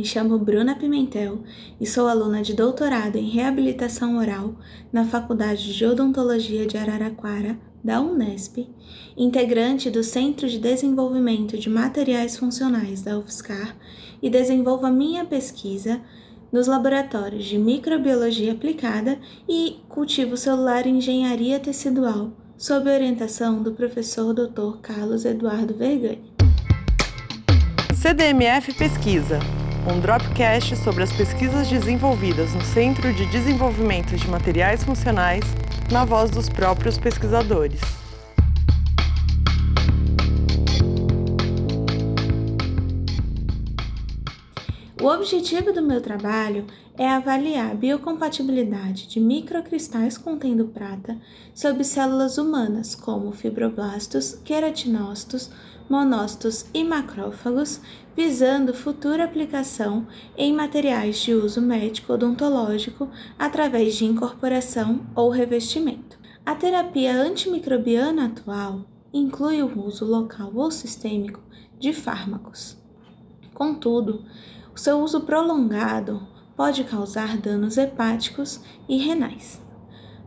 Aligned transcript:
Me 0.00 0.06
chamo 0.06 0.38
Bruna 0.38 0.74
Pimentel 0.76 1.40
e 1.78 1.86
sou 1.86 2.08
aluna 2.08 2.40
de 2.40 2.54
doutorado 2.54 3.16
em 3.16 3.28
reabilitação 3.28 4.16
oral 4.16 4.54
na 4.90 5.04
Faculdade 5.04 5.74
de 5.74 5.84
Odontologia 5.84 6.64
de 6.64 6.78
Araraquara, 6.78 7.58
da 7.84 8.00
Unesp, 8.00 8.66
integrante 9.14 9.90
do 9.90 10.02
Centro 10.02 10.48
de 10.48 10.58
Desenvolvimento 10.58 11.58
de 11.58 11.68
Materiais 11.68 12.38
Funcionais 12.38 13.02
da 13.02 13.18
UFSCar 13.18 13.76
e 14.22 14.30
desenvolvo 14.30 14.86
a 14.86 14.90
minha 14.90 15.26
pesquisa 15.26 16.00
nos 16.50 16.66
laboratórios 16.66 17.44
de 17.44 17.58
microbiologia 17.58 18.52
aplicada 18.52 19.18
e 19.46 19.80
cultivo 19.86 20.34
celular 20.34 20.86
e 20.86 20.90
engenharia 20.92 21.60
tecidual, 21.60 22.32
sob 22.56 22.88
orientação 22.88 23.62
do 23.62 23.72
professor 23.72 24.32
Dr. 24.32 24.78
Carlos 24.80 25.26
Eduardo 25.26 25.74
Vergani. 25.74 26.32
CDMF 27.94 28.72
Pesquisa 28.78 29.38
um 29.86 30.00
Dropcast 30.00 30.76
sobre 30.76 31.02
as 31.02 31.12
pesquisas 31.12 31.68
desenvolvidas 31.68 32.54
no 32.54 32.62
Centro 32.62 33.12
de 33.12 33.26
Desenvolvimento 33.26 34.16
de 34.16 34.28
Materiais 34.28 34.84
Funcionais, 34.84 35.44
na 35.90 36.04
voz 36.04 36.30
dos 36.30 36.48
próprios 36.48 36.98
pesquisadores. 36.98 37.99
O 45.02 45.06
objetivo 45.06 45.72
do 45.72 45.80
meu 45.80 46.02
trabalho 46.02 46.66
é 46.98 47.08
avaliar 47.08 47.70
a 47.70 47.74
biocompatibilidade 47.74 49.08
de 49.08 49.18
microcristais 49.18 50.18
contendo 50.18 50.66
prata 50.66 51.18
sobre 51.54 51.84
células 51.84 52.36
humanas, 52.36 52.94
como 52.94 53.32
fibroblastos, 53.32 54.34
queratinócitos, 54.44 55.50
monócitos 55.88 56.66
e 56.74 56.84
macrófagos, 56.84 57.80
visando 58.14 58.74
futura 58.74 59.24
aplicação 59.24 60.06
em 60.36 60.52
materiais 60.52 61.18
de 61.20 61.32
uso 61.32 61.62
médico 61.62 62.12
odontológico 62.12 63.08
através 63.38 63.94
de 63.94 64.04
incorporação 64.04 65.06
ou 65.14 65.30
revestimento. 65.30 66.18
A 66.44 66.54
terapia 66.54 67.16
antimicrobiana 67.16 68.26
atual 68.26 68.84
inclui 69.14 69.62
o 69.62 69.82
uso 69.82 70.04
local 70.04 70.52
ou 70.54 70.70
sistêmico 70.70 71.40
de 71.78 71.90
fármacos. 71.94 72.76
Contudo, 73.54 74.24
o 74.74 74.78
seu 74.78 75.00
uso 75.00 75.22
prolongado 75.22 76.26
pode 76.56 76.84
causar 76.84 77.36
danos 77.38 77.76
hepáticos 77.78 78.60
e 78.88 78.98
renais. 78.98 79.60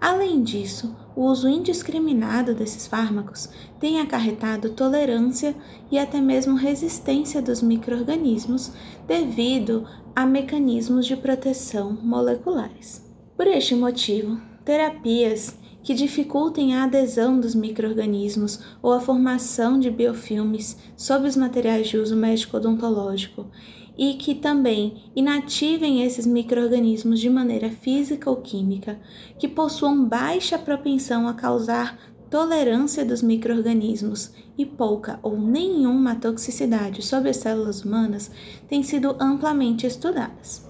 Além 0.00 0.42
disso, 0.42 0.96
o 1.14 1.24
uso 1.24 1.46
indiscriminado 1.46 2.54
desses 2.54 2.86
fármacos 2.86 3.50
tem 3.78 4.00
acarretado 4.00 4.70
tolerância 4.70 5.54
e 5.90 5.98
até 5.98 6.20
mesmo 6.20 6.54
resistência 6.54 7.42
dos 7.42 7.60
microorganismos 7.60 8.72
devido 9.06 9.86
a 10.16 10.24
mecanismos 10.24 11.04
de 11.04 11.16
proteção 11.16 11.98
moleculares. 12.02 13.04
Por 13.36 13.46
este 13.46 13.74
motivo, 13.74 14.40
terapias 14.64 15.58
que 15.82 15.94
dificultem 15.94 16.74
a 16.74 16.84
adesão 16.84 17.40
dos 17.40 17.54
microorganismos 17.54 18.60
ou 18.82 18.92
a 18.92 19.00
formação 19.00 19.78
de 19.78 19.90
biofilmes 19.90 20.76
sob 20.96 21.26
os 21.26 21.36
materiais 21.36 21.88
de 21.88 21.96
uso 21.96 22.16
médico 22.16 22.56
odontológico 22.56 23.46
e 23.98 24.14
que 24.14 24.34
também 24.34 25.10
inativem 25.14 26.02
esses 26.02 26.26
microorganismos 26.26 27.20
de 27.20 27.28
maneira 27.28 27.70
física 27.70 28.30
ou 28.30 28.36
química, 28.36 28.98
que 29.38 29.46
possuam 29.46 30.04
baixa 30.04 30.58
propensão 30.58 31.28
a 31.28 31.34
causar 31.34 31.98
tolerância 32.30 33.04
dos 33.04 33.22
microorganismos 33.22 34.32
e 34.56 34.64
pouca 34.64 35.18
ou 35.22 35.38
nenhuma 35.38 36.14
toxicidade 36.14 37.02
sobre 37.02 37.30
as 37.30 37.38
células 37.38 37.84
humanas 37.84 38.30
têm 38.68 38.82
sido 38.82 39.16
amplamente 39.20 39.86
estudadas. 39.86 40.69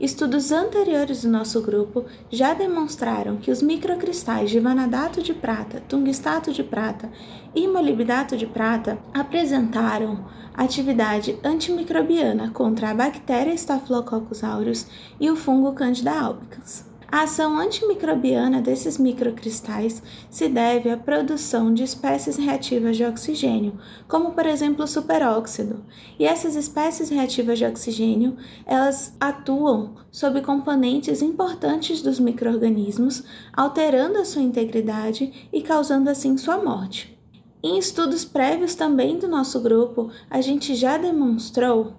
Estudos 0.00 0.50
anteriores 0.50 1.22
do 1.22 1.30
nosso 1.30 1.62
grupo 1.62 2.04
já 2.28 2.52
demonstraram 2.52 3.36
que 3.36 3.50
os 3.50 3.62
microcristais 3.62 4.50
de 4.50 4.58
vanadato 4.58 5.22
de 5.22 5.32
prata, 5.32 5.80
tungstato 5.88 6.52
de 6.52 6.64
prata 6.64 7.10
e 7.54 7.68
molibdato 7.68 8.36
de 8.36 8.46
prata 8.46 8.98
apresentaram 9.12 10.24
atividade 10.52 11.38
antimicrobiana 11.44 12.50
contra 12.50 12.90
a 12.90 12.94
bactéria 12.94 13.54
Staphylococcus 13.54 14.42
aureus 14.42 14.86
e 15.20 15.30
o 15.30 15.36
fungo 15.36 15.72
Candida 15.72 16.12
albicans. 16.12 16.93
A 17.10 17.22
ação 17.22 17.58
antimicrobiana 17.58 18.60
desses 18.60 18.98
microcristais 18.98 20.02
se 20.30 20.48
deve 20.48 20.90
à 20.90 20.96
produção 20.96 21.72
de 21.72 21.82
espécies 21.82 22.36
reativas 22.36 22.96
de 22.96 23.04
oxigênio, 23.04 23.78
como 24.08 24.32
por 24.32 24.46
exemplo 24.46 24.84
o 24.84 24.88
superóxido. 24.88 25.84
E 26.18 26.24
essas 26.24 26.56
espécies 26.56 27.10
reativas 27.10 27.58
de 27.58 27.64
oxigênio, 27.64 28.36
elas 28.66 29.14
atuam 29.20 29.94
sobre 30.10 30.40
componentes 30.40 31.22
importantes 31.22 32.02
dos 32.02 32.18
microorganismos, 32.18 33.22
alterando 33.52 34.18
a 34.18 34.24
sua 34.24 34.42
integridade 34.42 35.48
e 35.52 35.62
causando 35.62 36.10
assim 36.10 36.36
sua 36.36 36.58
morte. 36.58 37.14
Em 37.62 37.78
estudos 37.78 38.26
prévios 38.26 38.74
também 38.74 39.18
do 39.18 39.26
nosso 39.26 39.58
grupo, 39.58 40.10
a 40.28 40.42
gente 40.42 40.74
já 40.74 40.98
demonstrou 40.98 41.94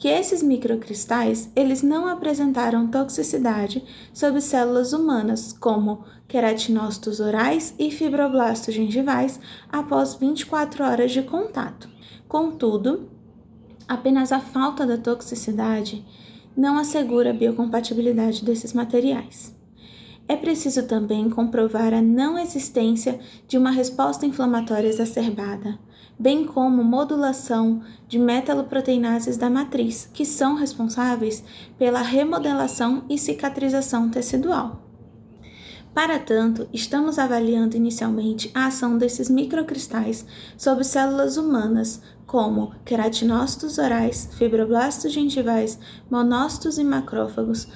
que 0.00 0.08
esses 0.08 0.42
microcristais 0.42 1.50
eles 1.54 1.82
não 1.82 2.08
apresentaram 2.08 2.86
toxicidade 2.86 3.84
sobre 4.14 4.40
células 4.40 4.94
humanas, 4.94 5.52
como 5.52 6.04
queratinócitos 6.26 7.20
orais 7.20 7.74
e 7.78 7.90
fibroblastos 7.90 8.74
gengivais, 8.74 9.38
após 9.70 10.14
24 10.14 10.82
horas 10.82 11.12
de 11.12 11.22
contato. 11.22 11.86
Contudo, 12.26 13.10
apenas 13.86 14.32
a 14.32 14.40
falta 14.40 14.86
da 14.86 14.96
toxicidade 14.96 16.02
não 16.56 16.78
assegura 16.78 17.30
a 17.30 17.34
biocompatibilidade 17.34 18.42
desses 18.42 18.72
materiais. 18.72 19.54
É 20.26 20.34
preciso 20.34 20.86
também 20.86 21.28
comprovar 21.28 21.92
a 21.92 22.00
não 22.00 22.38
existência 22.38 23.20
de 23.46 23.58
uma 23.58 23.70
resposta 23.70 24.24
inflamatória 24.24 24.88
exacerbada, 24.88 25.78
bem 26.20 26.44
como 26.44 26.84
modulação 26.84 27.80
de 28.06 28.18
metaloproteinases 28.18 29.38
da 29.38 29.48
matriz, 29.48 30.06
que 30.12 30.26
são 30.26 30.54
responsáveis 30.54 31.42
pela 31.78 32.02
remodelação 32.02 33.04
e 33.08 33.16
cicatrização 33.16 34.10
tecidual. 34.10 34.82
Para 35.94 36.18
tanto, 36.18 36.68
estamos 36.74 37.18
avaliando 37.18 37.74
inicialmente 37.74 38.50
a 38.54 38.66
ação 38.66 38.98
desses 38.98 39.30
microcristais 39.30 40.26
sobre 40.58 40.84
células 40.84 41.38
humanas, 41.38 42.02
como 42.26 42.74
queratinócitos 42.84 43.78
orais, 43.78 44.28
fibroblastos 44.36 45.12
gengivais, 45.12 45.78
monócitos 46.10 46.76
e 46.76 46.84
macrófagos, 46.84 47.66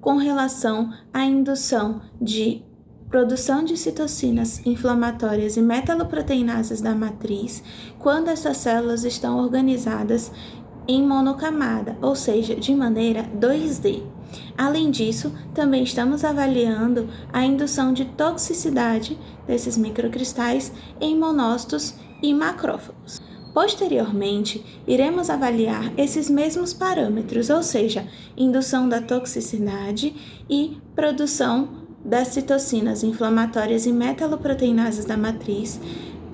com 0.00 0.16
relação 0.16 0.90
à 1.12 1.22
indução 1.26 2.00
de 2.20 2.64
produção 3.10 3.64
de 3.64 3.76
citocinas 3.76 4.64
inflamatórias 4.64 5.56
e 5.56 5.62
metaloproteinases 5.62 6.80
da 6.80 6.94
matriz 6.94 7.62
quando 7.98 8.28
essas 8.28 8.56
células 8.58 9.04
estão 9.04 9.38
organizadas 9.38 10.30
em 10.86 11.02
monocamada, 11.06 11.96
ou 12.00 12.14
seja, 12.14 12.54
de 12.54 12.74
maneira 12.74 13.28
2D. 13.38 14.02
Além 14.56 14.90
disso, 14.90 15.32
também 15.52 15.82
estamos 15.82 16.24
avaliando 16.24 17.08
a 17.32 17.44
indução 17.44 17.92
de 17.92 18.04
toxicidade 18.04 19.18
desses 19.46 19.76
microcristais 19.76 20.72
em 21.00 21.18
monócitos 21.18 21.94
e 22.22 22.32
macrófagos. 22.32 23.20
Posteriormente, 23.52 24.64
iremos 24.86 25.28
avaliar 25.28 25.92
esses 25.96 26.30
mesmos 26.30 26.72
parâmetros, 26.72 27.50
ou 27.50 27.62
seja, 27.62 28.06
indução 28.36 28.88
da 28.88 29.00
toxicidade 29.00 30.14
e 30.48 30.78
produção 30.94 31.79
das 32.04 32.28
citocinas 32.28 33.02
inflamatórias 33.02 33.86
e 33.86 33.92
metaloproteinases 33.92 35.04
da 35.04 35.16
matriz, 35.16 35.80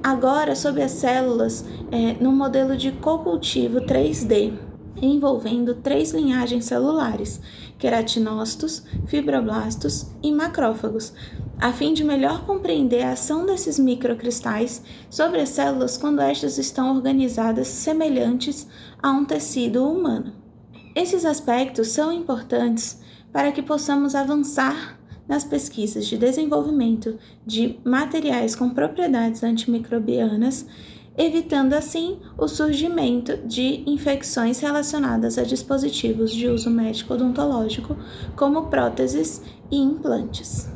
agora 0.02 0.54
sob 0.54 0.80
as 0.80 0.92
células 0.92 1.64
é, 1.90 2.14
no 2.14 2.32
modelo 2.32 2.76
de 2.76 2.92
cocultivo 2.92 3.80
3D, 3.80 4.52
envolvendo 5.00 5.74
três 5.74 6.12
linhagens 6.12 6.64
celulares, 6.64 7.40
queratinócitos, 7.78 8.84
fibroblastos 9.06 10.06
e 10.22 10.32
macrófagos, 10.32 11.12
a 11.58 11.72
fim 11.72 11.92
de 11.92 12.04
melhor 12.04 12.44
compreender 12.44 13.02
a 13.02 13.12
ação 13.12 13.44
desses 13.44 13.78
microcristais 13.78 14.82
sobre 15.10 15.40
as 15.40 15.50
células 15.50 15.96
quando 15.98 16.20
estas 16.20 16.58
estão 16.58 16.94
organizadas 16.94 17.68
semelhantes 17.68 18.66
a 19.02 19.10
um 19.10 19.24
tecido 19.24 19.86
humano. 19.86 20.32
Esses 20.94 21.24
aspectos 21.24 21.88
são 21.88 22.12
importantes 22.12 23.00
para 23.32 23.52
que 23.52 23.62
possamos 23.62 24.14
avançar 24.14 24.98
nas 25.28 25.44
pesquisas 25.44 26.06
de 26.06 26.16
desenvolvimento 26.16 27.18
de 27.44 27.78
materiais 27.84 28.54
com 28.54 28.70
propriedades 28.70 29.42
antimicrobianas, 29.42 30.66
evitando 31.18 31.72
assim 31.72 32.18
o 32.36 32.46
surgimento 32.46 33.36
de 33.38 33.82
infecções 33.86 34.60
relacionadas 34.60 35.38
a 35.38 35.42
dispositivos 35.42 36.32
de 36.32 36.48
uso 36.48 36.70
médico 36.70 37.14
odontológico, 37.14 37.96
como 38.36 38.66
próteses 38.66 39.42
e 39.70 39.76
implantes. 39.76 40.75